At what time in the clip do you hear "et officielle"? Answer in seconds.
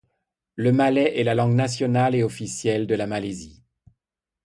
2.15-2.87